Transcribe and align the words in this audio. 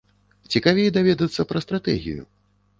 Цікавей 0.55 0.89
даведацца 0.97 1.47
пра 1.53 1.59
стратэгію. 1.67 2.21